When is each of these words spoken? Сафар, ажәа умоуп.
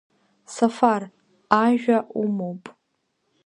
Сафар, 0.53 1.03
ажәа 1.63 1.97
умоуп. 2.21 2.63